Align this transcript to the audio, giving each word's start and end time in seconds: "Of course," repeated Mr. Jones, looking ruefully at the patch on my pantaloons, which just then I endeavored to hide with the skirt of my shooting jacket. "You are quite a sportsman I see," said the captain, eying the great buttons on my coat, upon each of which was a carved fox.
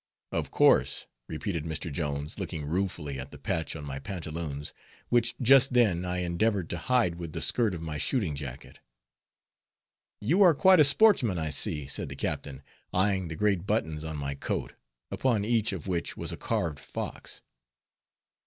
"Of 0.31 0.49
course," 0.49 1.05
repeated 1.27 1.63
Mr. 1.65 1.91
Jones, 1.91 2.39
looking 2.39 2.65
ruefully 2.65 3.19
at 3.19 3.29
the 3.29 3.37
patch 3.37 3.75
on 3.75 3.85
my 3.85 3.99
pantaloons, 3.99 4.73
which 5.09 5.35
just 5.39 5.73
then 5.73 6.05
I 6.05 6.21
endeavored 6.23 6.71
to 6.71 6.79
hide 6.79 7.17
with 7.19 7.33
the 7.33 7.39
skirt 7.41 7.75
of 7.75 7.83
my 7.83 7.99
shooting 7.99 8.33
jacket. 8.35 8.79
"You 10.19 10.41
are 10.41 10.55
quite 10.55 10.79
a 10.79 10.83
sportsman 10.83 11.37
I 11.37 11.51
see," 11.51 11.85
said 11.85 12.09
the 12.09 12.15
captain, 12.15 12.63
eying 12.91 13.27
the 13.27 13.35
great 13.35 13.67
buttons 13.67 14.03
on 14.03 14.17
my 14.17 14.33
coat, 14.33 14.73
upon 15.11 15.45
each 15.45 15.71
of 15.71 15.87
which 15.87 16.17
was 16.17 16.31
a 16.31 16.37
carved 16.37 16.79
fox. 16.79 17.43